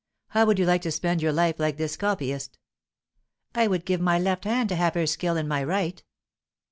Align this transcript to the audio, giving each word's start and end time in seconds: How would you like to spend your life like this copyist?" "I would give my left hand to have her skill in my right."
How 0.29 0.47
would 0.47 0.57
you 0.57 0.65
like 0.65 0.81
to 0.81 0.91
spend 0.91 1.21
your 1.21 1.31
life 1.31 1.59
like 1.59 1.77
this 1.77 1.95
copyist?" 1.95 2.57
"I 3.53 3.67
would 3.67 3.85
give 3.85 4.01
my 4.01 4.17
left 4.17 4.45
hand 4.45 4.67
to 4.69 4.75
have 4.75 4.95
her 4.95 5.05
skill 5.05 5.37
in 5.37 5.47
my 5.47 5.63
right." 5.63 6.01